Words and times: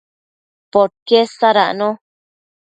podquied 0.71 1.29
sadacno 1.37 1.89